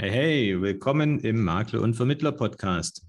Hey, 0.00 0.10
hey, 0.12 0.62
willkommen 0.62 1.18
im 1.18 1.42
Makler- 1.42 1.82
und 1.82 1.94
Vermittler-Podcast. 1.94 3.04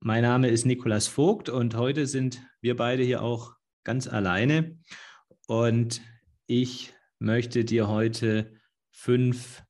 Mein 0.00 0.24
Name 0.24 0.50
ist 0.50 0.66
Nikolas 0.66 1.06
Vogt 1.06 1.48
und 1.48 1.74
heute 1.74 2.06
sind 2.06 2.42
wir 2.60 2.76
beide 2.76 3.02
hier 3.02 3.22
auch 3.22 3.54
ganz 3.82 4.08
alleine. 4.08 4.76
Und 5.46 6.02
ich 6.46 6.92
möchte 7.18 7.64
dir 7.64 7.88
heute 7.88 8.52
fünf 8.90 9.62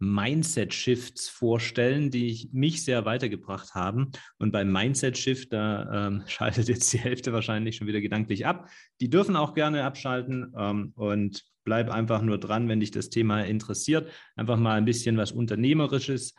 Mindset-Shifts 0.00 1.28
vorstellen, 1.28 2.10
die 2.10 2.50
mich 2.52 2.82
sehr 2.82 3.04
weitergebracht 3.04 3.76
haben. 3.76 4.10
Und 4.38 4.50
beim 4.50 4.72
Mindset-Shift, 4.72 5.52
da 5.52 6.08
ähm, 6.08 6.24
schaltet 6.26 6.68
jetzt 6.68 6.92
die 6.92 6.98
Hälfte 6.98 7.32
wahrscheinlich 7.32 7.76
schon 7.76 7.86
wieder 7.86 8.00
gedanklich 8.00 8.46
ab. 8.46 8.68
Die 9.00 9.10
dürfen 9.10 9.36
auch 9.36 9.54
gerne 9.54 9.84
abschalten 9.84 10.52
ähm, 10.58 10.90
und 10.96 11.44
bleib 11.68 11.90
einfach 11.90 12.22
nur 12.22 12.38
dran, 12.38 12.66
wenn 12.70 12.80
dich 12.80 12.92
das 12.92 13.10
Thema 13.10 13.42
interessiert. 13.42 14.10
Einfach 14.36 14.56
mal 14.56 14.78
ein 14.78 14.86
bisschen 14.86 15.18
was 15.18 15.32
Unternehmerisches 15.32 16.34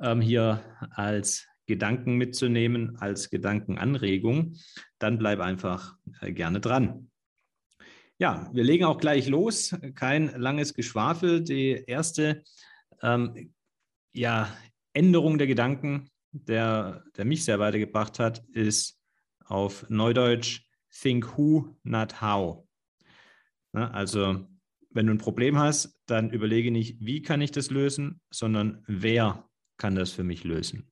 ähm, 0.00 0.20
hier 0.20 0.62
als 0.90 1.48
Gedanken 1.66 2.14
mitzunehmen, 2.14 2.96
als 2.98 3.28
Gedankenanregung. 3.28 4.54
Dann 5.00 5.18
bleib 5.18 5.40
einfach 5.40 5.96
äh, 6.20 6.30
gerne 6.30 6.60
dran. 6.60 7.10
Ja, 8.18 8.48
wir 8.52 8.62
legen 8.62 8.84
auch 8.84 8.98
gleich 8.98 9.26
los. 9.26 9.76
Kein 9.96 10.28
langes 10.40 10.74
Geschwafel. 10.74 11.42
Die 11.42 11.82
erste 11.88 12.44
ähm, 13.02 13.52
ja, 14.12 14.48
Änderung 14.92 15.38
der 15.38 15.48
Gedanken, 15.48 16.08
der, 16.30 17.02
der 17.16 17.24
mich 17.24 17.44
sehr 17.44 17.58
weitergebracht 17.58 18.20
hat, 18.20 18.44
ist 18.52 18.96
auf 19.44 19.90
Neudeutsch 19.90 20.68
Think 21.00 21.36
Who, 21.36 21.76
not 21.82 22.20
How. 22.20 22.68
Ja, 23.74 23.90
also, 23.90 24.46
wenn 24.98 25.06
du 25.06 25.12
ein 25.12 25.18
Problem 25.18 25.56
hast, 25.60 25.96
dann 26.06 26.30
überlege 26.30 26.72
nicht, 26.72 26.96
wie 26.98 27.22
kann 27.22 27.40
ich 27.40 27.52
das 27.52 27.70
lösen, 27.70 28.20
sondern 28.30 28.82
wer 28.88 29.48
kann 29.76 29.94
das 29.94 30.10
für 30.10 30.24
mich 30.24 30.42
lösen. 30.42 30.90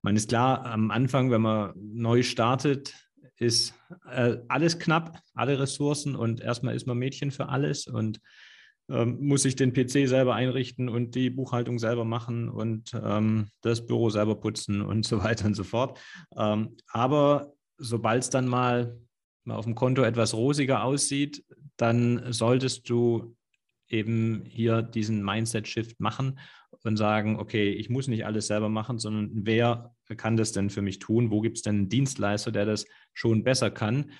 Man 0.00 0.14
ist 0.14 0.28
klar, 0.28 0.64
am 0.64 0.92
Anfang, 0.92 1.32
wenn 1.32 1.42
man 1.42 1.72
neu 1.74 2.22
startet, 2.22 2.94
ist 3.36 3.74
äh, 4.08 4.36
alles 4.46 4.78
knapp, 4.78 5.18
alle 5.34 5.58
Ressourcen 5.58 6.14
und 6.14 6.40
erstmal 6.40 6.76
ist 6.76 6.86
man 6.86 6.98
Mädchen 6.98 7.32
für 7.32 7.48
alles 7.48 7.88
und 7.88 8.20
ähm, 8.88 9.18
muss 9.20 9.44
ich 9.44 9.56
den 9.56 9.72
PC 9.72 10.08
selber 10.08 10.36
einrichten 10.36 10.88
und 10.88 11.16
die 11.16 11.28
Buchhaltung 11.28 11.80
selber 11.80 12.04
machen 12.04 12.48
und 12.48 12.92
ähm, 12.94 13.48
das 13.60 13.84
Büro 13.86 14.08
selber 14.08 14.36
putzen 14.36 14.82
und 14.82 15.04
so 15.04 15.24
weiter 15.24 15.46
und 15.46 15.54
so 15.54 15.64
fort. 15.64 15.98
Ähm, 16.36 16.76
aber 16.86 17.52
sobald 17.76 18.22
es 18.22 18.30
dann 18.30 18.46
mal, 18.46 18.96
mal 19.42 19.56
auf 19.56 19.64
dem 19.64 19.74
Konto 19.74 20.02
etwas 20.02 20.32
rosiger 20.32 20.84
aussieht, 20.84 21.44
dann 21.76 22.32
solltest 22.32 22.88
du 22.88 23.36
eben 23.88 24.44
hier 24.46 24.82
diesen 24.82 25.24
Mindset-Shift 25.24 26.00
machen 26.00 26.38
und 26.84 26.96
sagen, 26.96 27.38
okay, 27.38 27.70
ich 27.70 27.88
muss 27.88 28.08
nicht 28.08 28.26
alles 28.26 28.48
selber 28.48 28.68
machen, 28.68 28.98
sondern 28.98 29.30
wer 29.32 29.94
kann 30.16 30.36
das 30.36 30.52
denn 30.52 30.70
für 30.70 30.82
mich 30.82 30.98
tun? 30.98 31.30
Wo 31.30 31.40
gibt 31.40 31.56
es 31.58 31.62
denn 31.62 31.76
einen 31.76 31.88
Dienstleister, 31.88 32.52
der 32.52 32.64
das 32.64 32.86
schon 33.14 33.44
besser 33.44 33.70
kann? 33.70 34.12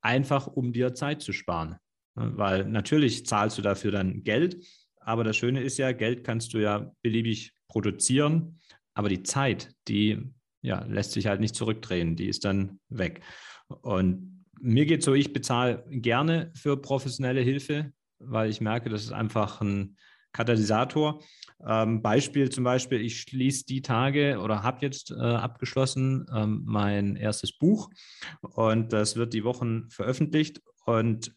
Einfach 0.00 0.46
um 0.46 0.72
dir 0.72 0.94
Zeit 0.94 1.22
zu 1.22 1.32
sparen. 1.32 1.76
Weil 2.14 2.64
natürlich 2.64 3.26
zahlst 3.26 3.58
du 3.58 3.62
dafür 3.62 3.92
dann 3.92 4.24
Geld, 4.24 4.64
aber 4.96 5.24
das 5.24 5.36
Schöne 5.36 5.62
ist 5.62 5.78
ja, 5.78 5.92
Geld 5.92 6.24
kannst 6.24 6.52
du 6.54 6.58
ja 6.58 6.92
beliebig 7.02 7.52
produzieren, 7.68 8.60
aber 8.94 9.08
die 9.08 9.22
Zeit, 9.22 9.72
die 9.88 10.18
ja, 10.62 10.84
lässt 10.84 11.12
sich 11.12 11.26
halt 11.26 11.40
nicht 11.40 11.54
zurückdrehen, 11.54 12.16
die 12.16 12.26
ist 12.26 12.44
dann 12.44 12.80
weg. 12.88 13.22
Und 13.68 14.39
mir 14.60 14.86
geht 14.86 15.02
so, 15.02 15.14
ich 15.14 15.32
bezahle 15.32 15.84
gerne 15.88 16.52
für 16.54 16.76
professionelle 16.76 17.40
Hilfe, 17.40 17.92
weil 18.18 18.50
ich 18.50 18.60
merke, 18.60 18.90
das 18.90 19.02
ist 19.02 19.12
einfach 19.12 19.60
ein 19.60 19.96
Katalysator. 20.32 21.22
Ähm, 21.66 22.02
Beispiel 22.02 22.50
zum 22.50 22.64
Beispiel, 22.64 23.00
ich 23.00 23.20
schließe 23.20 23.66
die 23.66 23.82
Tage 23.82 24.38
oder 24.38 24.62
habe 24.62 24.78
jetzt 24.80 25.10
äh, 25.10 25.14
abgeschlossen 25.14 26.26
ähm, 26.34 26.62
mein 26.64 27.16
erstes 27.16 27.56
Buch 27.56 27.90
und 28.40 28.92
das 28.92 29.16
wird 29.16 29.34
die 29.34 29.44
Wochen 29.44 29.90
veröffentlicht 29.90 30.62
und 30.86 31.34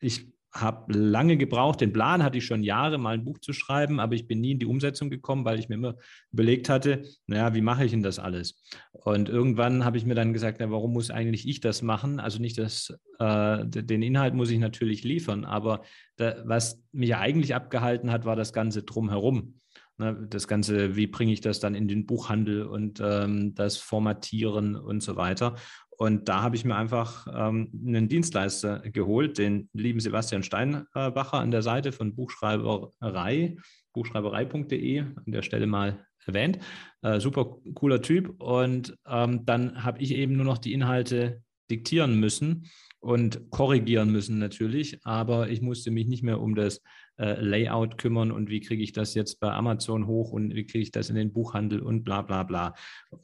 ich 0.00 0.32
habe 0.52 0.92
lange 0.92 1.36
gebraucht. 1.36 1.80
Den 1.80 1.92
Plan 1.92 2.22
hatte 2.22 2.38
ich 2.38 2.46
schon 2.46 2.62
Jahre, 2.62 2.98
mal 2.98 3.14
ein 3.14 3.24
Buch 3.24 3.38
zu 3.38 3.52
schreiben, 3.52 4.00
aber 4.00 4.14
ich 4.14 4.26
bin 4.26 4.40
nie 4.40 4.52
in 4.52 4.58
die 4.58 4.66
Umsetzung 4.66 5.08
gekommen, 5.08 5.44
weil 5.44 5.58
ich 5.58 5.68
mir 5.68 5.76
immer 5.76 5.96
überlegt 6.32 6.68
hatte, 6.68 7.04
naja, 7.26 7.54
wie 7.54 7.60
mache 7.60 7.84
ich 7.84 7.92
denn 7.92 8.02
das 8.02 8.18
alles? 8.18 8.60
Und 8.92 9.28
irgendwann 9.28 9.84
habe 9.84 9.96
ich 9.96 10.06
mir 10.06 10.14
dann 10.14 10.32
gesagt, 10.32 10.58
na, 10.60 10.70
warum 10.70 10.92
muss 10.92 11.10
eigentlich 11.10 11.48
ich 11.48 11.60
das 11.60 11.82
machen? 11.82 12.18
Also 12.18 12.40
nicht 12.40 12.58
das, 12.58 12.92
äh, 13.18 13.64
den 13.64 14.02
Inhalt 14.02 14.34
muss 14.34 14.50
ich 14.50 14.58
natürlich 14.58 15.04
liefern, 15.04 15.44
aber 15.44 15.82
da, 16.16 16.42
was 16.44 16.82
mich 16.92 17.14
eigentlich 17.14 17.54
abgehalten 17.54 18.10
hat, 18.10 18.24
war 18.24 18.36
das 18.36 18.52
Ganze 18.52 18.82
drumherum. 18.82 19.54
Ne, 19.98 20.26
das 20.30 20.48
Ganze, 20.48 20.96
wie 20.96 21.06
bringe 21.06 21.32
ich 21.32 21.42
das 21.42 21.60
dann 21.60 21.74
in 21.74 21.86
den 21.86 22.06
Buchhandel 22.06 22.64
und 22.64 23.02
ähm, 23.04 23.54
das 23.54 23.76
Formatieren 23.76 24.74
und 24.74 25.02
so 25.02 25.16
weiter. 25.16 25.56
Und 26.00 26.30
da 26.30 26.40
habe 26.40 26.56
ich 26.56 26.64
mir 26.64 26.76
einfach 26.76 27.26
ähm, 27.30 27.70
einen 27.86 28.08
Dienstleister 28.08 28.78
geholt, 28.90 29.36
den 29.36 29.68
lieben 29.74 30.00
Sebastian 30.00 30.42
Steinbacher 30.42 31.34
an 31.34 31.50
der 31.50 31.60
Seite 31.60 31.92
von 31.92 32.14
Buchschreiberei, 32.16 33.58
buchschreiberei.de, 33.92 35.00
an 35.00 35.24
der 35.26 35.42
Stelle 35.42 35.66
mal 35.66 36.06
erwähnt. 36.24 36.58
Äh, 37.02 37.20
super 37.20 37.58
cooler 37.74 38.00
Typ. 38.00 38.40
Und 38.40 38.96
ähm, 39.06 39.44
dann 39.44 39.84
habe 39.84 40.00
ich 40.00 40.14
eben 40.14 40.36
nur 40.36 40.46
noch 40.46 40.56
die 40.56 40.72
Inhalte 40.72 41.42
diktieren 41.70 42.18
müssen 42.18 42.70
und 43.00 43.50
korrigieren 43.50 44.10
müssen 44.10 44.38
natürlich, 44.38 45.04
aber 45.04 45.50
ich 45.50 45.60
musste 45.60 45.90
mich 45.90 46.06
nicht 46.06 46.22
mehr 46.22 46.40
um 46.40 46.54
das 46.54 46.80
äh, 47.18 47.38
Layout 47.38 47.98
kümmern 47.98 48.32
und 48.32 48.48
wie 48.48 48.60
kriege 48.60 48.82
ich 48.82 48.92
das 48.92 49.12
jetzt 49.12 49.38
bei 49.38 49.52
Amazon 49.52 50.06
hoch 50.06 50.32
und 50.32 50.54
wie 50.54 50.64
kriege 50.64 50.82
ich 50.82 50.92
das 50.92 51.10
in 51.10 51.16
den 51.16 51.34
Buchhandel 51.34 51.80
und 51.80 52.04
bla 52.04 52.22
bla 52.22 52.42
bla. 52.42 52.74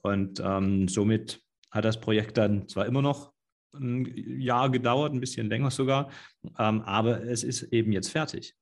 Und 0.02 0.42
ähm, 0.44 0.88
somit 0.88 1.45
hat 1.70 1.84
das 1.84 2.00
Projekt 2.00 2.36
dann 2.38 2.68
zwar 2.68 2.86
immer 2.86 3.02
noch 3.02 3.32
ein 3.74 4.06
Jahr 4.40 4.70
gedauert, 4.70 5.12
ein 5.12 5.20
bisschen 5.20 5.48
länger 5.48 5.70
sogar, 5.70 6.10
ähm, 6.58 6.82
aber 6.82 7.22
es 7.24 7.44
ist 7.44 7.62
eben 7.64 7.92
jetzt 7.92 8.10
fertig. 8.10 8.54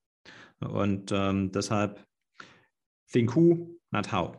Und 0.60 1.12
ähm, 1.12 1.52
deshalb 1.52 2.04
think 3.12 3.34
who, 3.36 3.78
not 3.90 4.12
how. 4.12 4.38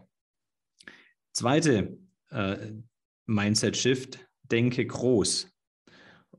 Zweite 1.33 1.97
äh, 2.29 2.71
Mindset-Shift, 3.27 4.19
denke 4.43 4.85
groß. 4.85 5.49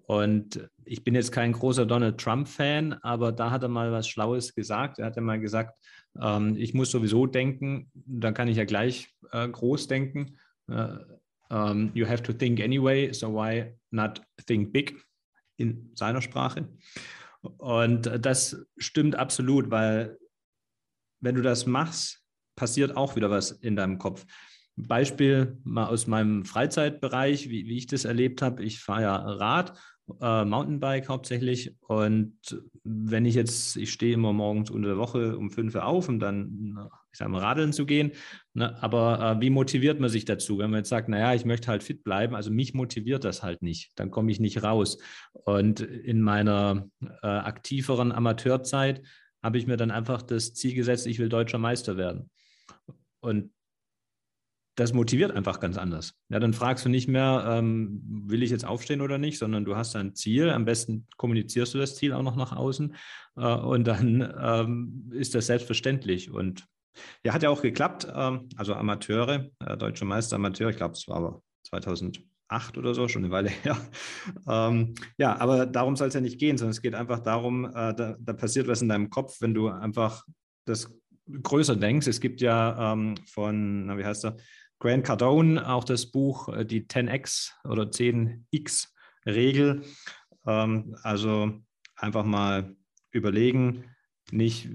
Und 0.06 0.68
ich 0.84 1.02
bin 1.02 1.14
jetzt 1.14 1.32
kein 1.32 1.52
großer 1.52 1.84
Donald 1.84 2.18
Trump-Fan, 2.18 2.94
aber 3.02 3.32
da 3.32 3.50
hat 3.50 3.62
er 3.62 3.68
mal 3.68 3.90
was 3.90 4.08
Schlaues 4.08 4.54
gesagt. 4.54 4.98
Er 4.98 5.06
hat 5.06 5.16
ja 5.16 5.22
mal 5.22 5.40
gesagt, 5.40 5.78
ähm, 6.20 6.56
ich 6.56 6.74
muss 6.74 6.90
sowieso 6.90 7.26
denken, 7.26 7.90
dann 7.94 8.34
kann 8.34 8.48
ich 8.48 8.56
ja 8.56 8.64
gleich 8.64 9.12
äh, 9.32 9.48
groß 9.48 9.88
denken. 9.88 10.38
Äh, 10.68 10.98
um, 11.50 11.90
you 11.94 12.06
have 12.06 12.22
to 12.22 12.32
think 12.32 12.60
anyway, 12.60 13.12
so 13.12 13.28
why 13.28 13.74
not 13.90 14.20
think 14.46 14.72
big 14.72 14.96
in 15.58 15.90
seiner 15.94 16.20
Sprache? 16.20 16.68
Und 17.58 18.10
das 18.24 18.56
stimmt 18.76 19.16
absolut, 19.16 19.70
weil 19.70 20.18
wenn 21.20 21.34
du 21.34 21.42
das 21.42 21.66
machst, 21.66 22.22
passiert 22.56 22.96
auch 22.96 23.16
wieder 23.16 23.30
was 23.30 23.52
in 23.52 23.76
deinem 23.76 23.98
Kopf. 23.98 24.26
Beispiel 24.76 25.58
mal 25.64 25.86
aus 25.86 26.06
meinem 26.06 26.44
Freizeitbereich, 26.44 27.48
wie, 27.48 27.66
wie 27.66 27.78
ich 27.78 27.86
das 27.86 28.04
erlebt 28.04 28.42
habe. 28.42 28.62
Ich 28.62 28.80
fahre 28.80 29.02
ja 29.02 29.16
Rad 29.16 29.78
äh, 30.20 30.44
Mountainbike 30.44 31.08
hauptsächlich. 31.08 31.74
Und 31.80 32.36
wenn 32.84 33.24
ich 33.24 33.34
jetzt, 33.34 33.76
ich 33.76 33.92
stehe 33.92 34.14
immer 34.14 34.32
morgens 34.32 34.70
unter 34.70 34.88
der 34.88 34.98
Woche 34.98 35.36
um 35.36 35.50
fünf 35.50 35.74
Uhr 35.74 35.84
auf, 35.84 36.08
um 36.08 36.18
dann, 36.18 36.78
ich 37.12 37.18
sage 37.18 37.30
mal, 37.30 37.40
radeln 37.40 37.72
zu 37.72 37.86
gehen. 37.86 38.12
Ne? 38.54 38.80
Aber 38.82 39.36
äh, 39.36 39.40
wie 39.40 39.50
motiviert 39.50 40.00
man 40.00 40.10
sich 40.10 40.24
dazu? 40.24 40.58
Wenn 40.58 40.70
man 40.70 40.78
jetzt 40.78 40.88
sagt, 40.88 41.08
naja, 41.08 41.34
ich 41.34 41.44
möchte 41.44 41.68
halt 41.68 41.82
fit 41.82 42.04
bleiben, 42.04 42.34
also 42.34 42.50
mich 42.50 42.74
motiviert 42.74 43.24
das 43.24 43.42
halt 43.42 43.62
nicht, 43.62 43.92
dann 43.96 44.10
komme 44.10 44.30
ich 44.30 44.40
nicht 44.40 44.62
raus. 44.62 44.98
Und 45.32 45.80
in 45.80 46.20
meiner 46.20 46.88
äh, 47.22 47.26
aktiveren 47.26 48.12
Amateurzeit 48.12 49.02
habe 49.42 49.58
ich 49.58 49.66
mir 49.66 49.76
dann 49.76 49.90
einfach 49.90 50.22
das 50.22 50.54
Ziel 50.54 50.74
gesetzt, 50.74 51.06
ich 51.06 51.18
will 51.18 51.28
deutscher 51.28 51.58
Meister 51.58 51.96
werden. 51.96 52.30
Und 53.20 53.50
das 54.76 54.92
motiviert 54.92 55.32
einfach 55.32 55.58
ganz 55.58 55.78
anders. 55.78 56.14
Ja, 56.28 56.38
dann 56.38 56.52
fragst 56.52 56.84
du 56.84 56.90
nicht 56.90 57.08
mehr, 57.08 57.44
ähm, 57.48 58.02
will 58.26 58.42
ich 58.42 58.50
jetzt 58.50 58.66
aufstehen 58.66 59.00
oder 59.00 59.16
nicht, 59.16 59.38
sondern 59.38 59.64
du 59.64 59.74
hast 59.74 59.96
ein 59.96 60.14
Ziel. 60.14 60.50
Am 60.50 60.66
besten 60.66 61.06
kommunizierst 61.16 61.72
du 61.74 61.78
das 61.78 61.96
Ziel 61.96 62.12
auch 62.12 62.22
noch 62.22 62.36
nach 62.36 62.52
außen 62.52 62.94
äh, 63.36 63.54
und 63.54 63.86
dann 63.86 64.34
ähm, 64.38 65.10
ist 65.14 65.34
das 65.34 65.46
selbstverständlich. 65.46 66.30
Und 66.30 66.66
ja, 67.24 67.32
hat 67.32 67.42
ja 67.42 67.48
auch 67.48 67.62
geklappt. 67.62 68.06
Ähm, 68.14 68.50
also 68.56 68.74
Amateure, 68.74 69.46
äh, 69.64 69.76
Deutsche 69.78 70.04
Meister 70.04 70.36
Amateur, 70.36 70.68
ich 70.68 70.76
glaube, 70.76 70.92
es 70.92 71.08
war 71.08 71.16
aber 71.16 71.42
2008 71.68 72.76
oder 72.76 72.94
so, 72.94 73.08
schon 73.08 73.24
eine 73.24 73.32
Weile 73.32 73.48
her. 73.62 73.78
Ähm, 74.46 74.94
ja, 75.16 75.40
aber 75.40 75.64
darum 75.64 75.96
soll 75.96 76.08
es 76.08 76.14
ja 76.14 76.20
nicht 76.20 76.38
gehen, 76.38 76.58
sondern 76.58 76.72
es 76.72 76.82
geht 76.82 76.94
einfach 76.94 77.20
darum, 77.20 77.64
äh, 77.64 77.94
da, 77.94 78.16
da 78.20 78.32
passiert 78.34 78.68
was 78.68 78.82
in 78.82 78.90
deinem 78.90 79.08
Kopf, 79.08 79.40
wenn 79.40 79.54
du 79.54 79.68
einfach 79.68 80.22
das 80.66 80.94
größer 81.42 81.76
denkst. 81.76 82.06
Es 82.06 82.20
gibt 82.20 82.40
ja 82.40 82.92
ähm, 82.92 83.14
von, 83.26 83.86
na, 83.86 83.98
wie 83.98 84.04
heißt 84.04 84.26
er, 84.26 84.36
Grant 84.78 85.04
Cardone, 85.04 85.68
auch 85.68 85.84
das 85.84 86.06
Buch 86.06 86.48
äh, 86.48 86.64
Die 86.64 86.82
10x 86.82 87.52
oder 87.64 87.84
10x-Regel. 87.84 89.82
Ähm, 90.46 90.96
also 91.02 91.52
einfach 91.96 92.24
mal 92.24 92.76
überlegen, 93.10 93.84
nicht, 94.30 94.68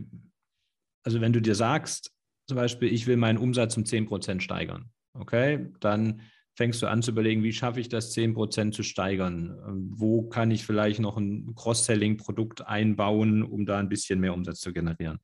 also 1.03 1.21
wenn 1.21 1.33
du 1.33 1.41
dir 1.41 1.55
sagst, 1.55 2.11
zum 2.47 2.57
Beispiel, 2.57 2.91
ich 2.91 3.07
will 3.07 3.17
meinen 3.17 3.37
Umsatz 3.37 3.77
um 3.77 3.83
10% 3.83 4.41
steigern. 4.41 4.91
Okay, 5.13 5.71
dann 5.79 6.21
fängst 6.55 6.81
du 6.81 6.87
an 6.87 7.01
zu 7.01 7.11
überlegen, 7.11 7.43
wie 7.43 7.53
schaffe 7.53 7.79
ich 7.79 7.89
das 7.89 8.15
10% 8.15 8.71
zu 8.71 8.83
steigern? 8.83 9.57
Ähm, 9.67 9.91
wo 9.93 10.27
kann 10.27 10.51
ich 10.51 10.65
vielleicht 10.65 10.99
noch 10.99 11.17
ein 11.17 11.53
Cross-Selling-Produkt 11.55 12.67
einbauen, 12.67 13.43
um 13.43 13.65
da 13.65 13.77
ein 13.77 13.89
bisschen 13.89 14.19
mehr 14.19 14.33
Umsatz 14.33 14.59
zu 14.59 14.73
generieren? 14.73 15.19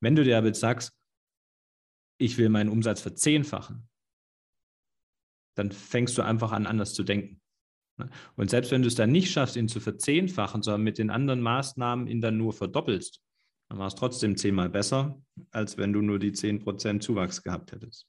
Wenn 0.00 0.16
du 0.16 0.24
dir 0.24 0.38
aber 0.38 0.48
jetzt 0.48 0.60
sagst, 0.60 0.92
ich 2.18 2.38
will 2.38 2.48
meinen 2.48 2.70
Umsatz 2.70 3.00
verzehnfachen, 3.00 3.88
dann 5.54 5.72
fängst 5.72 6.16
du 6.18 6.22
einfach 6.22 6.52
an, 6.52 6.66
anders 6.66 6.94
zu 6.94 7.02
denken. 7.02 7.40
Ne? 7.98 8.08
Und 8.36 8.50
selbst 8.50 8.70
wenn 8.70 8.82
du 8.82 8.88
es 8.88 8.94
dann 8.94 9.12
nicht 9.12 9.30
schaffst, 9.30 9.56
ihn 9.56 9.68
zu 9.68 9.80
verzehnfachen, 9.80 10.62
sondern 10.62 10.82
mit 10.82 10.98
den 10.98 11.10
anderen 11.10 11.40
Maßnahmen 11.40 12.06
ihn 12.06 12.20
dann 12.20 12.38
nur 12.38 12.52
verdoppelst, 12.52 13.20
dann 13.68 13.78
war 13.78 13.86
es 13.86 13.94
trotzdem 13.94 14.36
zehnmal 14.36 14.68
besser, 14.68 15.20
als 15.50 15.78
wenn 15.78 15.92
du 15.92 16.02
nur 16.02 16.18
die 16.18 16.32
10% 16.32 17.00
Zuwachs 17.00 17.42
gehabt 17.42 17.72
hättest. 17.72 18.06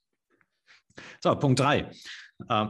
So, 1.22 1.36
Punkt 1.36 1.60
drei. 1.60 1.92
Äh, 2.50 2.68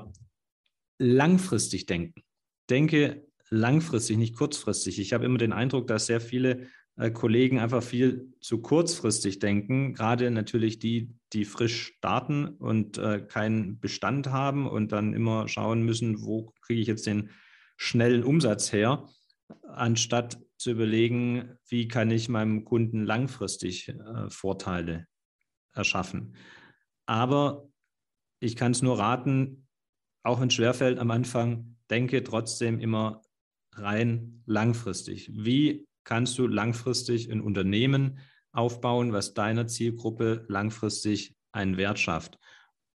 langfristig 0.99 1.85
denken. 1.85 2.23
Denke 2.69 3.25
langfristig, 3.49 4.17
nicht 4.17 4.35
kurzfristig. 4.35 4.99
Ich 4.99 5.13
habe 5.13 5.25
immer 5.25 5.37
den 5.37 5.53
Eindruck, 5.53 5.87
dass 5.87 6.05
sehr 6.05 6.21
viele 6.21 6.69
Kollegen 6.95 7.59
einfach 7.59 7.81
viel 7.81 8.33
zu 8.39 8.61
kurzfristig 8.61 9.39
denken, 9.39 9.93
gerade 9.93 10.29
natürlich 10.29 10.77
die, 10.77 11.15
die 11.33 11.43
frisch 11.43 11.93
starten 11.97 12.47
und 12.47 12.99
äh, 12.99 13.21
keinen 13.21 13.79
Bestand 13.79 14.29
haben 14.29 14.67
und 14.67 14.91
dann 14.91 15.13
immer 15.13 15.47
schauen 15.47 15.81
müssen, 15.83 16.21
wo 16.21 16.53
kriege 16.61 16.81
ich 16.81 16.87
jetzt 16.87 17.07
den 17.07 17.31
schnellen 17.77 18.23
Umsatz 18.23 18.71
her, 18.71 19.09
anstatt 19.67 20.39
zu 20.57 20.71
überlegen, 20.71 21.57
wie 21.67 21.87
kann 21.87 22.11
ich 22.11 22.29
meinem 22.29 22.63
Kunden 22.63 23.03
langfristig 23.03 23.89
äh, 23.89 24.29
Vorteile 24.29 25.07
erschaffen. 25.73 26.35
Aber 27.07 27.67
ich 28.39 28.55
kann 28.55 28.71
es 28.71 28.83
nur 28.83 28.99
raten, 28.99 29.67
auch 30.21 30.39
wenn 30.39 30.49
es 30.49 30.53
schwerfällt 30.53 30.99
am 30.99 31.09
Anfang, 31.09 31.75
denke 31.89 32.23
trotzdem 32.23 32.79
immer 32.79 33.21
rein 33.73 34.43
langfristig. 34.45 35.31
Wie 35.33 35.87
kannst 36.03 36.38
du 36.38 36.47
langfristig 36.47 37.31
ein 37.31 37.41
Unternehmen 37.41 38.19
aufbauen, 38.51 39.13
was 39.13 39.33
deiner 39.33 39.67
Zielgruppe 39.67 40.45
langfristig 40.47 41.35
einen 41.51 41.77
Wert 41.77 42.00
schafft? 42.00 42.39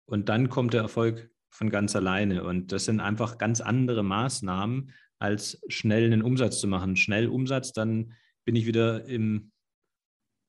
Und 0.07 0.29
dann 0.29 0.49
kommt 0.49 0.75
der 0.75 0.83
Erfolg 0.83 1.31
von 1.51 1.71
ganz 1.71 1.97
alleine. 1.97 2.45
Und 2.45 2.73
das 2.73 2.85
sind 2.85 3.01
einfach 3.01 3.39
ganz 3.39 3.61
andere 3.61 4.03
Maßnahmen, 4.03 4.93
als 5.19 5.61
schnell 5.69 6.05
einen 6.05 6.23
Umsatz 6.23 6.61
zu 6.61 6.69
machen. 6.69 6.97
Schnell 6.97 7.29
Umsatz, 7.29 7.73
dann 7.73 8.15
bin 8.45 8.57
ich 8.57 8.67
wieder 8.67 9.05
im 9.07 9.51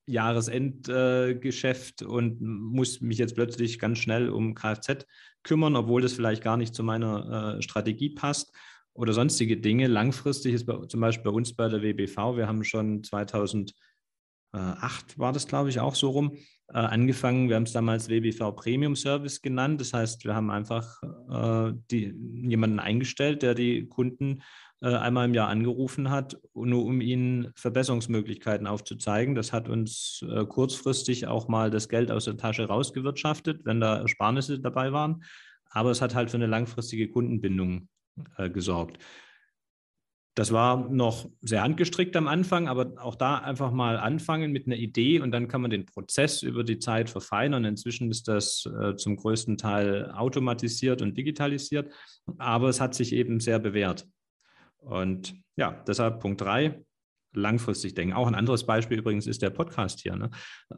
Jahresendgeschäft 0.05 2.01
äh, 2.01 2.05
und 2.05 2.41
muss 2.41 3.01
mich 3.01 3.17
jetzt 3.17 3.35
plötzlich 3.35 3.79
ganz 3.79 3.99
schnell 3.99 4.29
um 4.29 4.55
Kfz 4.55 5.05
kümmern, 5.43 5.75
obwohl 5.75 6.01
das 6.01 6.13
vielleicht 6.13 6.43
gar 6.43 6.57
nicht 6.57 6.73
zu 6.73 6.83
meiner 6.83 7.57
äh, 7.57 7.61
Strategie 7.61 8.09
passt 8.09 8.51
oder 8.93 9.13
sonstige 9.13 9.57
Dinge. 9.57 9.87
Langfristig 9.87 10.53
ist 10.53 10.65
bei, 10.65 10.85
zum 10.87 10.99
Beispiel 10.99 11.31
bei 11.31 11.35
uns 11.37 11.55
bei 11.55 11.67
der 11.67 11.81
WBV, 11.81 12.37
wir 12.37 12.47
haben 12.47 12.63
schon 12.63 13.03
2008 13.03 13.73
war 15.17 15.31
das, 15.31 15.47
glaube 15.47 15.69
ich, 15.69 15.79
auch 15.79 15.95
so 15.95 16.09
rum, 16.09 16.37
äh, 16.73 16.77
angefangen. 16.77 17.49
Wir 17.49 17.55
haben 17.55 17.63
es 17.63 17.73
damals 17.73 18.09
WBV 18.09 18.51
Premium 18.55 18.95
Service 18.95 19.41
genannt. 19.41 19.81
Das 19.81 19.93
heißt, 19.93 20.25
wir 20.25 20.35
haben 20.35 20.51
einfach 20.51 21.01
äh, 21.31 21.73
die, 21.89 22.13
jemanden 22.47 22.79
eingestellt, 22.79 23.41
der 23.41 23.55
die 23.55 23.87
Kunden 23.87 24.41
äh, 24.81 24.95
einmal 24.95 25.25
im 25.25 25.33
Jahr 25.33 25.49
angerufen 25.49 26.09
hat, 26.09 26.37
nur 26.53 26.85
um 26.85 27.01
ihnen 27.01 27.51
Verbesserungsmöglichkeiten 27.55 28.67
aufzuzeigen. 28.67 29.35
Das 29.35 29.51
hat 29.51 29.67
uns 29.67 30.23
äh, 30.29 30.45
kurzfristig 30.45 31.27
auch 31.27 31.47
mal 31.47 31.69
das 31.69 31.89
Geld 31.89 32.11
aus 32.11 32.25
der 32.25 32.37
Tasche 32.37 32.65
rausgewirtschaftet, 32.65 33.65
wenn 33.65 33.81
da 33.81 33.97
Ersparnisse 33.97 34.59
dabei 34.59 34.93
waren. 34.93 35.23
Aber 35.71 35.91
es 35.91 36.01
hat 36.01 36.15
halt 36.15 36.31
für 36.31 36.37
eine 36.37 36.47
langfristige 36.47 37.09
Kundenbindung 37.09 37.89
äh, 38.37 38.49
gesorgt. 38.49 38.97
Das 40.35 40.53
war 40.53 40.89
noch 40.89 41.29
sehr 41.41 41.63
handgestrickt 41.63 42.15
am 42.15 42.29
Anfang, 42.29 42.69
aber 42.69 42.93
auch 43.03 43.15
da 43.15 43.39
einfach 43.39 43.71
mal 43.71 43.97
anfangen 43.97 44.53
mit 44.53 44.67
einer 44.67 44.77
Idee 44.77 45.19
und 45.19 45.31
dann 45.31 45.49
kann 45.49 45.61
man 45.61 45.69
den 45.69 45.85
Prozess 45.85 46.43
über 46.43 46.63
die 46.63 46.79
Zeit 46.79 47.09
verfeinern. 47.09 47.65
Inzwischen 47.65 48.09
ist 48.09 48.27
das 48.29 48.65
äh, 48.65 48.95
zum 48.95 49.17
größten 49.17 49.57
Teil 49.57 50.11
automatisiert 50.11 51.01
und 51.01 51.17
digitalisiert, 51.17 51.91
aber 52.37 52.69
es 52.69 52.79
hat 52.79 52.93
sich 52.95 53.11
eben 53.11 53.41
sehr 53.41 53.59
bewährt. 53.59 54.07
Und 54.77 55.35
ja, 55.57 55.83
deshalb 55.85 56.21
Punkt 56.21 56.39
drei, 56.39 56.85
langfristig 57.33 57.93
denken. 57.93 58.13
Auch 58.13 58.27
ein 58.27 58.35
anderes 58.35 58.65
Beispiel 58.65 58.99
übrigens 58.99 59.27
ist 59.27 59.41
der 59.41 59.49
Podcast 59.49 60.01
hier. 60.01 60.15
Ne? 60.15 60.29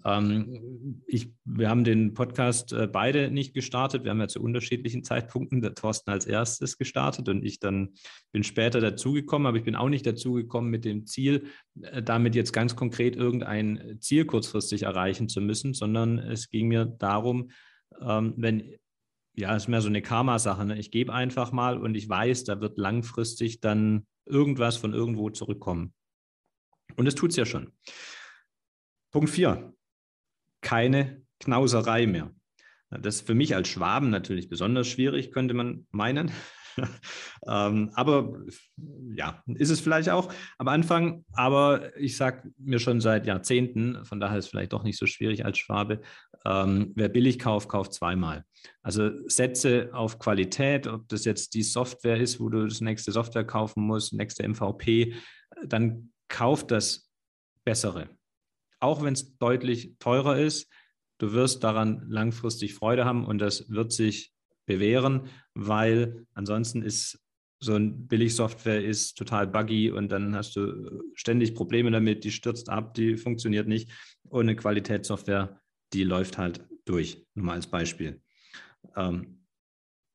Ähm, 0.06 1.01
ich, 1.07 1.31
wir 1.45 1.69
haben 1.69 1.83
den 1.83 2.13
Podcast 2.13 2.74
äh, 2.74 2.88
beide 2.88 3.31
nicht 3.31 3.53
gestartet. 3.53 4.03
Wir 4.03 4.12
haben 4.12 4.19
ja 4.19 4.27
zu 4.27 4.42
unterschiedlichen 4.42 5.03
Zeitpunkten 5.03 5.62
der 5.62 5.75
Thorsten 5.75 6.12
als 6.12 6.25
erstes 6.25 6.77
gestartet 6.77 7.30
und 7.30 7.44
ich 7.44 7.59
dann 7.59 7.89
bin 8.31 8.44
später 8.44 8.81
dazugekommen, 8.81 9.48
aber 9.48 9.57
ich 9.57 9.63
bin 9.63 9.75
auch 9.75 9.89
nicht 9.89 10.06
dazugekommen 10.06 10.69
mit 10.69 10.86
dem 10.86 11.06
Ziel, 11.06 11.45
äh, 11.81 12.03
damit 12.03 12.36
jetzt 12.36 12.54
ganz 12.54 12.75
konkret 12.75 13.15
irgendein 13.15 13.97
Ziel 14.00 14.25
kurzfristig 14.25 14.83
erreichen 14.83 15.30
zu 15.30 15.42
müssen, 15.42 15.74
sondern 15.74 16.19
es 16.19 16.50
ging 16.50 16.68
mir 16.68 16.86
darum, 16.86 17.51
ähm, 18.01 18.33
wenn 18.38 18.75
ja, 19.33 19.56
es 19.56 19.63
ist 19.63 19.69
mehr 19.69 19.81
so 19.81 19.88
eine 19.88 20.01
Karma-Sache. 20.01 20.65
Ne? 20.65 20.77
Ich 20.77 20.92
gebe 20.92 21.13
einfach 21.13 21.51
mal 21.51 21.77
und 21.77 21.95
ich 21.95 22.09
weiß, 22.09 22.44
da 22.44 22.59
wird 22.59 22.77
langfristig 22.77 23.62
dann 23.62 24.06
irgendwas 24.25 24.77
von 24.77 24.94
irgendwo 24.94 25.30
zurückkommen. 25.30 25.94
Und 26.96 27.06
das 27.06 27.16
tut 27.16 27.32
es 27.32 27.38
ja 27.38 27.46
schon. 27.46 27.72
Punkt 29.12 29.30
4. 29.30 29.74
Keine 30.62 31.24
Knauserei 31.40 32.08
mehr. 32.08 32.34
Das 32.90 33.16
ist 33.16 33.28
für 33.28 33.36
mich 33.36 33.56
als 33.56 33.70
Schwaben 33.70 34.10
natürlich 34.10 34.50
besonders 34.50 34.88
schwierig, 34.88 35.32
könnte 35.32 35.54
man 35.54 35.88
meinen. 35.92 36.32
ähm, 37.48 37.92
aber 37.94 38.34
ja, 39.16 39.44
ist 39.48 39.70
es 39.70 39.80
vielleicht 39.80 40.10
auch 40.10 40.32
am 40.58 40.68
Anfang. 40.68 41.26
Aber 41.34 41.96
ich 41.98 42.18
sage 42.18 42.52
mir 42.58 42.80
schon 42.80 43.02
seit 43.02 43.26
Jahrzehnten, 43.26 44.04
von 44.06 44.20
daher 44.20 44.38
ist 44.38 44.46
es 44.46 44.52
vielleicht 44.52 44.74
doch 44.74 44.84
nicht 44.84 44.98
so 44.98 45.06
schwierig 45.06 45.46
als 45.46 45.58
Schwabe, 45.58 46.02
ähm, 46.46 46.92
wer 46.96 47.10
billig 47.10 47.40
kauft, 47.40 47.70
kauft 47.70 47.94
zweimal. 47.94 48.46
Also 48.82 49.10
setze 49.28 49.90
auf 49.94 50.20
Qualität, 50.20 50.88
ob 50.88 51.08
das 51.08 51.26
jetzt 51.26 51.54
die 51.54 51.64
Software 51.64 52.18
ist, 52.18 52.40
wo 52.40 52.50
du 52.50 52.66
das 52.66 52.82
nächste 52.82 53.12
Software 53.12 53.46
kaufen 53.46 53.84
musst, 53.84 54.14
nächste 54.14 54.48
MVP, 54.48 55.16
dann 55.66 56.12
kauft 56.31 56.72
das 56.72 57.12
Bessere. 57.63 58.10
Auch 58.80 59.04
wenn 59.04 59.13
es 59.13 59.38
deutlich 59.38 59.95
teurer 60.00 60.39
ist, 60.39 60.68
du 61.19 61.33
wirst 61.33 61.63
daran 61.63 62.10
langfristig 62.10 62.74
Freude 62.74 63.06
haben 63.06 63.25
und 63.25 63.38
das 63.38 63.69
wird 63.69 63.92
sich 63.92 64.33
bewähren, 64.66 65.30
weil 65.54 66.26
ansonsten 66.33 66.81
ist 66.81 67.19
so 67.59 67.76
ein 67.76 68.07
Billigsoftware 68.07 68.83
ist 68.83 69.19
total 69.19 69.45
buggy 69.45 69.92
und 69.92 70.09
dann 70.11 70.35
hast 70.35 70.56
du 70.56 71.04
ständig 71.14 71.54
Probleme 71.54 71.92
damit, 71.92 72.23
die 72.23 72.31
stürzt 72.31 72.69
ab, 72.69 72.95
die 72.95 73.18
funktioniert 73.18 73.68
nicht. 73.68 73.92
Und 74.23 74.50
eine 74.50 74.56
Qualitätssoftware, 74.56 75.61
die 75.94 76.04
läuft 76.04 76.40
halt 76.40 76.66
durch. 76.85 77.23
Nur 77.35 77.45
mal 77.45 77.54
als 77.54 77.68
Beispiel. 77.68 78.19
Ähm, 78.95 79.45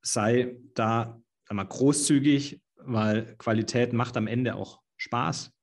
sei 0.02 0.56
da 0.74 1.22
mal 1.48 1.64
großzügig, 1.64 2.60
weil 2.78 3.36
Qualität 3.38 3.92
macht 3.92 4.16
am 4.16 4.26
Ende 4.26 4.56
auch 4.56 4.80
Spaß. 4.96 5.55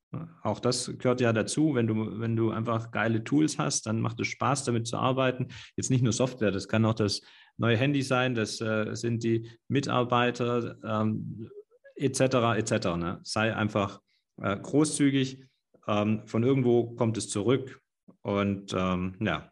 Auch 0.44 0.60
das 0.60 0.92
gehört 0.98 1.22
ja 1.22 1.34
dazu. 1.34 1.76
Wenn 1.76 1.88
du, 1.88 2.20
wenn 2.20 2.36
du 2.36 2.52
einfach 2.52 2.92
geile 2.92 3.24
Tools 3.24 3.58
hast, 3.58 3.86
dann 3.86 4.00
macht 4.00 4.20
es 4.20 4.28
Spaß, 4.28 4.64
damit 4.66 4.88
zu 4.88 4.98
arbeiten. 4.98 5.48
Jetzt 5.76 5.90
nicht 5.90 6.04
nur 6.04 6.14
Software, 6.14 6.52
das 6.52 6.68
kann 6.68 6.86
auch 6.86 6.94
das 6.94 7.22
neue 7.58 7.78
Handy 7.78 8.02
sein, 8.02 8.36
das 8.36 8.62
äh, 8.62 8.96
sind 8.96 9.24
die 9.24 9.50
Mitarbeiter 9.68 10.78
ähm, 10.84 11.50
etc. 11.96 12.22
etc. 12.58 12.72
Ne? 12.98 13.20
Sei 13.24 13.56
einfach 13.56 14.02
äh, 14.42 14.58
großzügig. 14.58 15.44
Ähm, 15.88 16.28
von 16.28 16.44
irgendwo 16.44 16.96
kommt 16.96 17.18
es 17.18 17.30
zurück. 17.30 17.82
Und 18.22 18.74
ähm, 18.74 19.16
ja, 19.20 19.52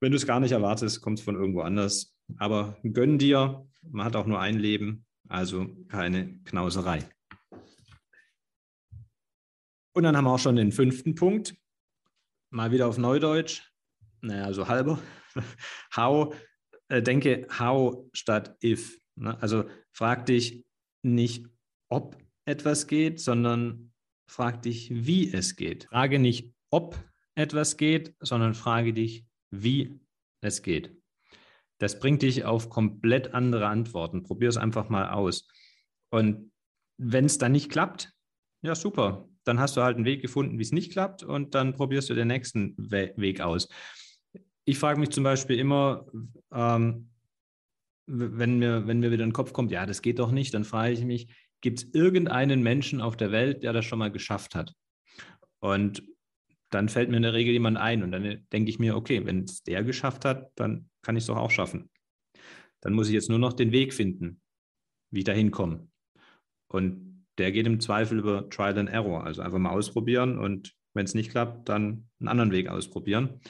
wenn 0.00 0.12
du 0.12 0.16
es 0.16 0.26
gar 0.26 0.40
nicht 0.40 0.52
erwartest, 0.52 1.00
kommt 1.02 1.18
es 1.18 1.24
von 1.24 1.36
irgendwo 1.36 1.60
anders. 1.60 2.16
Aber 2.38 2.76
gönn 2.82 3.18
dir, 3.18 3.66
man 3.82 4.06
hat 4.06 4.16
auch 4.16 4.26
nur 4.26 4.40
ein 4.40 4.58
Leben, 4.58 5.06
also 5.28 5.66
keine 5.88 6.38
Knauserei. 6.44 7.00
Und 9.96 10.02
dann 10.02 10.14
haben 10.14 10.26
wir 10.26 10.32
auch 10.32 10.38
schon 10.38 10.56
den 10.56 10.72
fünften 10.72 11.14
Punkt. 11.14 11.56
Mal 12.50 12.70
wieder 12.70 12.86
auf 12.86 12.98
Neudeutsch. 12.98 13.62
Naja, 14.20 14.52
so 14.52 14.68
halber. 14.68 14.98
How, 15.96 16.36
äh, 16.88 17.00
denke 17.00 17.46
how 17.48 18.06
statt 18.12 18.58
if. 18.62 19.00
Ne? 19.14 19.40
Also 19.40 19.64
frag 19.92 20.26
dich 20.26 20.66
nicht, 21.02 21.46
ob 21.88 22.18
etwas 22.44 22.86
geht, 22.88 23.20
sondern 23.20 23.94
frag 24.28 24.60
dich, 24.60 24.90
wie 24.90 25.32
es 25.32 25.56
geht. 25.56 25.84
Frage 25.84 26.18
nicht, 26.18 26.52
ob 26.68 27.02
etwas 27.34 27.78
geht, 27.78 28.14
sondern 28.20 28.52
frage 28.52 28.92
dich, 28.92 29.24
wie 29.50 29.98
es 30.42 30.60
geht. 30.60 30.94
Das 31.78 31.98
bringt 32.00 32.20
dich 32.20 32.44
auf 32.44 32.68
komplett 32.68 33.32
andere 33.32 33.68
Antworten. 33.68 34.24
Probier 34.24 34.50
es 34.50 34.58
einfach 34.58 34.90
mal 34.90 35.08
aus. 35.08 35.48
Und 36.10 36.52
wenn 36.98 37.24
es 37.24 37.38
dann 37.38 37.52
nicht 37.52 37.70
klappt, 37.70 38.12
ja 38.60 38.74
super, 38.74 39.26
dann 39.46 39.60
hast 39.60 39.76
du 39.76 39.82
halt 39.82 39.96
einen 39.96 40.04
Weg 40.04 40.22
gefunden, 40.22 40.58
wie 40.58 40.62
es 40.62 40.72
nicht 40.72 40.92
klappt 40.92 41.22
und 41.22 41.54
dann 41.54 41.72
probierst 41.72 42.10
du 42.10 42.14
den 42.14 42.28
nächsten 42.28 42.74
We 42.76 43.12
Weg 43.16 43.40
aus. 43.40 43.68
Ich 44.64 44.78
frage 44.78 44.98
mich 44.98 45.10
zum 45.10 45.22
Beispiel 45.22 45.58
immer, 45.58 46.06
ähm, 46.52 47.10
wenn, 48.06 48.58
mir, 48.58 48.86
wenn 48.86 49.00
mir 49.00 49.12
wieder 49.12 49.22
in 49.22 49.30
den 49.30 49.34
Kopf 49.34 49.52
kommt, 49.52 49.70
ja, 49.70 49.86
das 49.86 50.02
geht 50.02 50.18
doch 50.18 50.32
nicht, 50.32 50.52
dann 50.54 50.64
frage 50.64 50.92
ich 50.92 51.04
mich, 51.04 51.28
gibt 51.60 51.78
es 51.78 51.94
irgendeinen 51.94 52.62
Menschen 52.62 53.00
auf 53.00 53.16
der 53.16 53.30
Welt, 53.30 53.62
der 53.62 53.72
das 53.72 53.84
schon 53.84 54.00
mal 54.00 54.10
geschafft 54.10 54.54
hat? 54.56 54.74
Und 55.60 56.02
dann 56.70 56.88
fällt 56.88 57.10
mir 57.10 57.16
in 57.16 57.22
der 57.22 57.32
Regel 57.32 57.52
jemand 57.52 57.76
ein 57.76 58.02
und 58.02 58.10
dann 58.10 58.46
denke 58.52 58.70
ich 58.70 58.80
mir, 58.80 58.96
okay, 58.96 59.24
wenn 59.24 59.44
es 59.44 59.62
der 59.62 59.84
geschafft 59.84 60.24
hat, 60.24 60.50
dann 60.56 60.90
kann 61.02 61.16
ich 61.16 61.22
es 61.22 61.28
doch 61.28 61.36
auch 61.36 61.50
schaffen. 61.50 61.88
Dann 62.80 62.92
muss 62.92 63.08
ich 63.08 63.14
jetzt 63.14 63.30
nur 63.30 63.38
noch 63.38 63.52
den 63.52 63.70
Weg 63.70 63.94
finden, 63.94 64.40
wie 65.10 65.20
ich 65.20 65.24
da 65.24 65.32
hinkomme. 65.32 65.88
Und 66.68 67.15
der 67.38 67.52
geht 67.52 67.66
im 67.66 67.80
Zweifel 67.80 68.18
über 68.18 68.48
Trial 68.50 68.78
and 68.78 68.88
Error, 68.88 69.24
also 69.24 69.42
einfach 69.42 69.58
mal 69.58 69.70
ausprobieren 69.70 70.38
und 70.38 70.74
wenn 70.94 71.04
es 71.04 71.14
nicht 71.14 71.30
klappt, 71.30 71.68
dann 71.68 72.08
einen 72.20 72.28
anderen 72.28 72.52
Weg 72.52 72.68
ausprobieren. 72.68 73.40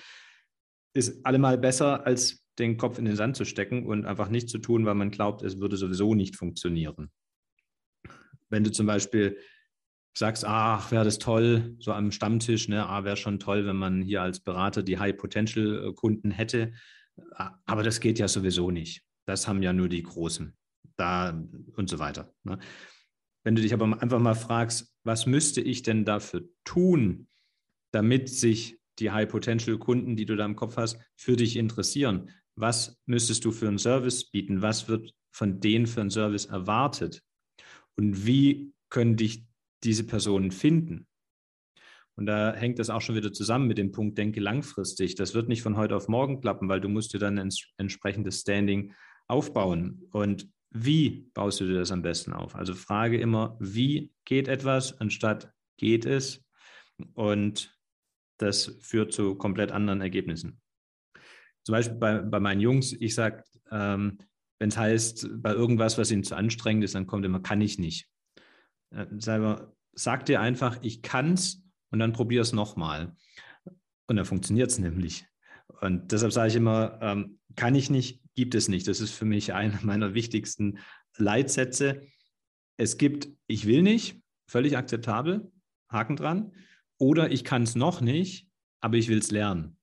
Ist 0.95 1.25
allemal 1.25 1.59
besser, 1.59 2.05
als 2.07 2.45
den 2.59 2.77
Kopf 2.77 2.99
in 2.99 3.05
den 3.05 3.17
Sand 3.17 3.37
zu 3.37 3.45
stecken 3.45 3.87
und 3.87 4.07
einfach 4.07 4.29
nichts 4.29 4.51
zu 4.51 4.59
tun, 4.59 4.87
weil 4.87 4.95
man 4.95 5.11
glaubt, 5.11 5.43
es 5.43 5.61
würde 5.61 5.77
sowieso 5.77 6.15
nicht 6.15 6.37
funktionieren. 6.37 7.11
Wenn 8.49 8.65
du 8.65 8.73
zum 8.73 8.87
Beispiel 8.87 9.39
sagst, 10.17 10.45
ach, 10.47 10.91
wäre 10.91 11.05
das 11.05 11.19
toll, 11.19 11.77
so 11.79 11.93
am 11.93 12.11
Stammtisch, 12.11 12.69
ne, 12.69 12.89
ah, 12.89 13.05
wäre 13.05 13.17
schon 13.17 13.39
toll, 13.39 13.67
wenn 13.67 13.77
man 13.77 14.03
hier 14.03 14.23
als 14.23 14.41
Berater 14.41 14.83
die 14.83 14.99
High-Potential-Kunden 14.99 16.31
hätte, 16.31 16.73
aber 17.67 17.83
das 17.83 18.01
geht 18.01 18.19
ja 18.19 18.29
sowieso 18.29 18.71
nicht. 18.71 19.03
Das 19.27 19.47
haben 19.47 19.63
ja 19.63 19.73
nur 19.73 19.89
die 19.89 20.03
Großen. 20.03 20.57
Da 20.97 21.31
und 21.75 21.91
so 21.91 21.99
weiter. 21.99 22.33
Ne? 22.45 22.59
Wenn 23.47 23.55
du 23.55 23.63
dich 23.63 23.73
aber 23.73 24.03
einfach 24.03 24.19
mal 24.19 24.35
fragst, 24.35 24.93
was 25.05 25.25
müsste 25.25 25.61
ich 25.61 25.85
denn 25.85 26.05
dafür 26.05 26.49
tun, 26.65 27.29
damit 27.93 28.29
sich 28.29 28.81
die 28.99 29.13
High-Potential-Kunden, 29.13 30.17
die 30.17 30.27
du 30.27 30.35
da 30.35 30.45
im 30.45 30.57
Kopf 30.57 30.77
hast, 30.77 30.99
für 31.15 31.37
dich 31.37 31.57
interessieren? 31.57 32.33
Was 32.57 33.01
müsstest 33.07 33.45
du 33.45 33.53
für 33.53 33.69
einen 33.69 33.79
Service 33.79 34.29
bieten? 34.29 34.63
Was 34.63 34.89
wird 34.89 35.15
von 35.31 35.61
denen 35.61 35.87
für 35.87 36.01
einen 36.01 36.11
Service 36.11 36.47
erwartet? 36.47 37.23
Und 37.95 38.27
wie 38.27 38.73
können 38.89 39.17
dich 39.17 39.47
diese 39.85 40.03
Personen 40.03 40.51
finden? 40.51 41.07
Und 42.17 42.27
da 42.27 42.53
hängt 42.53 42.81
das 42.81 42.91
auch 42.91 43.01
schon 43.01 43.15
wieder 43.15 43.33
zusammen 43.33 43.69
mit 43.69 43.79
dem 43.79 43.93
Punkt, 43.93 44.19
denke 44.19 44.41
langfristig. 44.41 45.15
Das 45.15 45.35
wird 45.35 45.49
nicht 45.49 45.63
von 45.63 45.77
heute 45.77 45.95
auf 45.95 46.09
morgen 46.09 46.41
klappen, 46.41 46.69
weil 46.69 46.81
du 46.81 46.89
musst 46.89 47.15
dir 47.15 47.21
dann 47.21 47.39
ein 47.39 47.51
entsprechendes 47.77 48.41
Standing 48.41 48.93
aufbauen. 49.29 50.03
Und 50.11 50.49
wie 50.71 51.31
baust 51.35 51.61
du 51.61 51.67
dir 51.67 51.79
das 51.79 51.93
am 51.93 52.03
besten 52.03 52.33
auf? 52.33 52.55
Also 52.55 52.75
frage 52.75 53.19
immer, 53.19 53.57
wie 53.61 54.13
geht 54.25 54.49
etwas, 54.49 55.01
anstatt 55.01 55.53
geht 55.77 56.05
es? 56.05 56.45
Und 57.15 57.77
das 58.39 58.79
führt 58.81 59.13
zu 59.13 59.35
komplett 59.35 59.73
anderen 59.73 60.01
Ergebnissen. 60.01 60.61
Zum 61.65 61.73
Beispiel 61.73 61.97
bei, 61.97 62.19
bei 62.21 62.41
meinen 62.41 62.61
Jungs, 62.61 62.93
ich 62.93 63.15
sage, 63.15 63.43
ähm, 63.71 64.19
wenn 64.59 64.69
es 64.69 64.77
heißt, 64.77 65.29
bei 65.43 65.53
irgendwas, 65.53 65.99
was 65.99 66.11
ihnen 66.11 66.25
zu 66.25 66.37
anstrengend 66.37 66.85
ist, 66.85 66.95
dann 66.95 67.07
kommt 67.07 67.25
immer, 67.25 67.41
kann 67.41 67.61
ich 67.61 67.79
nicht. 67.79 68.09
Äh, 68.91 69.07
selber, 69.19 69.75
sag 69.93 70.27
dir 70.27 70.41
einfach, 70.41 70.79
ich 70.83 71.03
kann 71.03 71.35
es 71.35 71.63
und 71.91 71.99
dann 71.99 72.13
probier 72.13 72.41
es 72.43 72.53
nochmal. 72.53 73.17
Und 74.07 74.17
dann 74.17 74.25
funktioniert 74.25 74.71
es 74.71 74.79
nämlich. 74.79 75.27
Und 75.81 76.13
deshalb 76.13 76.33
sage 76.33 76.49
ich 76.49 76.57
immer, 76.57 76.99
ähm, 77.03 77.39
kann 77.57 77.75
ich 77.75 77.91
nicht, 77.91 78.23
gibt 78.37 78.55
es 78.55 78.69
nicht. 78.69 78.87
Das 78.87 79.01
ist 79.01 79.13
für 79.13 79.25
mich 79.25 79.53
einer 79.53 79.81
meiner 79.83 80.15
wichtigsten 80.15 80.79
Leitsätze. 81.17 82.03
Es 82.77 82.99
gibt, 82.99 83.29
ich 83.49 83.67
will 83.67 83.83
nicht, 83.83 84.21
völlig 84.47 84.77
akzeptabel, 84.77 85.51
Haken 85.91 86.17
dran. 86.17 86.53
Oder 86.99 87.33
ich 87.33 87.43
kann 87.43 87.63
es 87.63 87.75
noch 87.75 88.01
nicht, 88.01 88.49
aber 88.81 88.97
ich 88.97 89.09
will 89.09 89.19
es 89.19 89.31
lernen. 89.31 89.77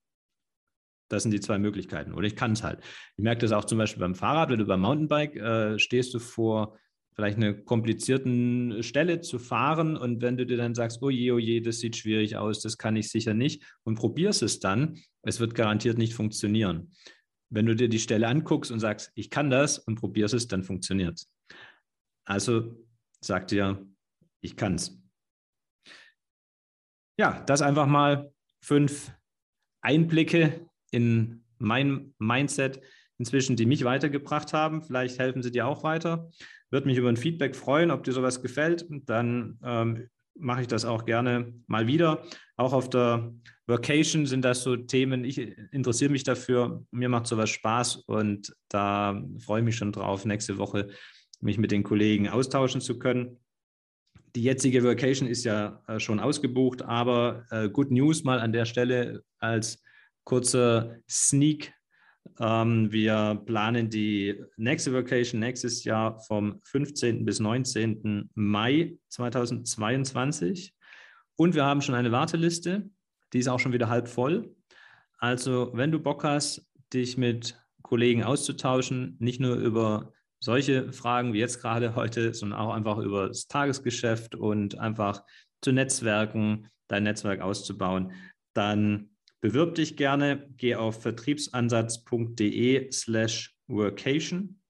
Das 1.09 1.23
sind 1.23 1.31
die 1.31 1.41
zwei 1.41 1.59
Möglichkeiten. 1.59 2.13
Oder 2.13 2.27
ich 2.27 2.35
kann 2.35 2.53
es 2.53 2.63
halt. 2.63 2.79
Ich 3.17 3.23
merke 3.23 3.41
das 3.41 3.51
auch 3.51 3.65
zum 3.65 3.77
Beispiel 3.77 3.99
beim 3.99 4.15
Fahrrad, 4.15 4.49
wenn 4.49 4.59
du 4.59 4.65
beim 4.65 4.81
Mountainbike 4.81 5.35
äh, 5.35 5.79
stehst 5.79 6.13
du 6.13 6.19
vor 6.19 6.77
vielleicht 7.15 7.37
einer 7.37 7.53
komplizierten 7.53 8.81
Stelle 8.81 9.21
zu 9.21 9.37
fahren 9.37 9.97
und 9.97 10.21
wenn 10.21 10.37
du 10.37 10.45
dir 10.45 10.57
dann 10.57 10.73
sagst, 10.73 11.01
oh 11.03 11.09
je, 11.09 11.31
oh 11.31 11.37
je, 11.37 11.61
das 11.61 11.79
sieht 11.79 11.95
schwierig 11.95 12.37
aus, 12.37 12.61
das 12.61 12.77
kann 12.77 12.95
ich 12.95 13.09
sicher 13.09 13.35
nicht 13.35 13.63
und 13.83 13.95
probierst 13.95 14.41
es 14.41 14.59
dann, 14.59 14.97
es 15.21 15.39
wird 15.39 15.53
garantiert 15.53 15.99
nicht 15.99 16.15
funktionieren. 16.15 16.91
Wenn 17.53 17.67
du 17.67 17.75
dir 17.75 17.87
die 17.87 17.99
Stelle 17.99 18.27
anguckst 18.27 18.71
und 18.71 18.79
sagst, 18.79 19.11
ich 19.13 19.29
kann 19.29 19.51
das 19.51 19.77
und 19.77 19.95
probierst 19.95 20.33
es, 20.33 20.47
dann 20.47 20.63
funktioniert 20.63 21.19
es. 21.19 21.31
Also 22.25 22.83
sag 23.21 23.47
dir, 23.47 23.85
ich 24.41 24.55
kann 24.55 24.75
es. 24.75 24.99
Ja, 27.19 27.43
das 27.45 27.61
einfach 27.61 27.85
mal 27.85 28.33
fünf 28.59 29.11
Einblicke 29.81 30.67
in 30.89 31.43
mein 31.59 32.15
Mindset 32.17 32.81
inzwischen, 33.19 33.55
die 33.55 33.67
mich 33.67 33.83
weitergebracht 33.83 34.51
haben. 34.53 34.81
Vielleicht 34.81 35.19
helfen 35.19 35.43
sie 35.43 35.51
dir 35.51 35.67
auch 35.67 35.83
weiter. 35.83 36.31
Würde 36.71 36.87
mich 36.87 36.97
über 36.97 37.09
ein 37.09 37.17
Feedback 37.17 37.55
freuen, 37.55 37.91
ob 37.91 38.03
dir 38.03 38.13
sowas 38.13 38.41
gefällt. 38.41 38.87
Dann 38.89 39.59
ähm, 39.63 40.09
mache 40.35 40.61
ich 40.61 40.67
das 40.67 40.85
auch 40.85 41.05
gerne 41.05 41.53
mal 41.67 41.87
wieder. 41.87 42.23
Auch 42.57 42.73
auf 42.73 42.89
der 42.89 43.33
Vacation 43.67 44.25
sind 44.25 44.43
das 44.43 44.63
so 44.63 44.75
Themen. 44.75 45.23
Ich 45.23 45.37
interessiere 45.71 46.11
mich 46.11 46.23
dafür. 46.23 46.85
Mir 46.91 47.09
macht 47.09 47.27
sowas 47.27 47.49
Spaß 47.49 47.97
und 48.07 48.53
da 48.69 49.23
freue 49.39 49.59
ich 49.59 49.65
mich 49.65 49.77
schon 49.77 49.91
drauf, 49.91 50.25
nächste 50.25 50.57
Woche 50.57 50.89
mich 51.41 51.57
mit 51.57 51.71
den 51.71 51.83
Kollegen 51.83 52.29
austauschen 52.29 52.81
zu 52.81 52.99
können. 52.99 53.39
Die 54.35 54.43
jetzige 54.43 54.83
Vacation 54.83 55.27
ist 55.27 55.43
ja 55.43 55.83
äh, 55.87 55.99
schon 55.99 56.19
ausgebucht, 56.19 56.81
aber 56.81 57.45
äh, 57.51 57.69
Good 57.69 57.91
News 57.91 58.23
mal 58.23 58.39
an 58.39 58.53
der 58.53 58.65
Stelle 58.65 59.23
als 59.39 59.83
kurzer 60.23 60.97
Sneak 61.09 61.73
ähm, 62.39 62.91
wir 62.91 63.41
planen 63.45 63.89
die 63.89 64.41
nächste 64.57 64.93
Vacation 64.93 65.39
nächstes 65.39 65.83
Jahr 65.83 66.19
vom 66.19 66.59
15. 66.63 67.25
bis 67.25 67.39
19. 67.39 68.29
Mai 68.33 68.97
2022. 69.09 70.73
Und 71.35 71.55
wir 71.55 71.65
haben 71.65 71.81
schon 71.81 71.95
eine 71.95 72.11
Warteliste, 72.11 72.89
die 73.33 73.39
ist 73.39 73.47
auch 73.47 73.59
schon 73.59 73.73
wieder 73.73 73.89
halb 73.89 74.07
voll. 74.07 74.55
Also, 75.17 75.71
wenn 75.73 75.91
du 75.91 75.99
Bock 75.99 76.23
hast, 76.23 76.67
dich 76.93 77.17
mit 77.17 77.59
Kollegen 77.81 78.23
auszutauschen, 78.23 79.15
nicht 79.19 79.39
nur 79.39 79.55
über 79.55 80.11
solche 80.39 80.91
Fragen 80.91 81.33
wie 81.33 81.39
jetzt 81.39 81.61
gerade 81.61 81.95
heute, 81.95 82.33
sondern 82.33 82.59
auch 82.59 82.73
einfach 82.73 82.97
über 82.97 83.29
das 83.29 83.47
Tagesgeschäft 83.47 84.35
und 84.35 84.77
einfach 84.77 85.23
zu 85.61 85.71
Netzwerken, 85.71 86.69
dein 86.87 87.03
Netzwerk 87.03 87.41
auszubauen, 87.41 88.11
dann 88.53 89.12
Bewirb 89.43 89.75
dich 89.75 89.97
gerne, 89.97 90.47
geh 90.55 90.75
auf 90.75 91.01
vertriebsansatz.de 91.01 92.89
slash 92.93 93.53
workation 93.67 94.61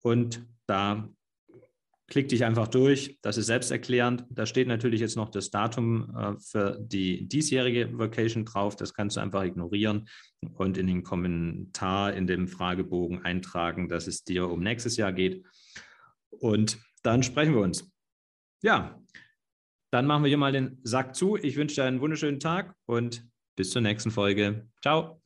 und 0.00 0.46
da 0.68 1.08
klick 2.06 2.28
dich 2.28 2.44
einfach 2.44 2.68
durch. 2.68 3.18
Das 3.20 3.36
ist 3.36 3.46
selbsterklärend. 3.46 4.26
Da 4.30 4.46
steht 4.46 4.68
natürlich 4.68 5.00
jetzt 5.00 5.16
noch 5.16 5.28
das 5.28 5.50
Datum 5.50 6.14
äh, 6.16 6.34
für 6.38 6.78
die 6.80 7.26
diesjährige 7.26 7.98
Vacation 7.98 8.44
drauf. 8.44 8.76
Das 8.76 8.94
kannst 8.94 9.16
du 9.16 9.20
einfach 9.20 9.42
ignorieren 9.42 10.08
und 10.52 10.78
in 10.78 10.86
den 10.86 11.02
Kommentar 11.02 12.12
in 12.12 12.28
dem 12.28 12.46
Fragebogen 12.46 13.24
eintragen, 13.24 13.88
dass 13.88 14.06
es 14.06 14.22
dir 14.22 14.48
um 14.50 14.60
nächstes 14.60 14.96
Jahr 14.96 15.12
geht. 15.12 15.44
Und 16.30 16.78
dann 17.02 17.24
sprechen 17.24 17.54
wir 17.54 17.62
uns. 17.62 17.90
Ja, 18.62 19.02
dann 19.90 20.06
machen 20.06 20.22
wir 20.22 20.28
hier 20.28 20.38
mal 20.38 20.52
den 20.52 20.78
Sack 20.84 21.16
zu. 21.16 21.36
Ich 21.36 21.56
wünsche 21.56 21.74
dir 21.74 21.84
einen 21.86 22.00
wunderschönen 22.00 22.38
Tag 22.38 22.76
und 22.86 23.26
bis 23.56 23.70
zur 23.70 23.82
nächsten 23.82 24.10
Folge. 24.10 24.68
Ciao. 24.82 25.20